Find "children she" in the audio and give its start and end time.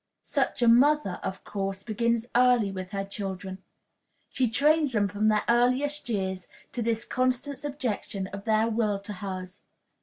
3.05-4.49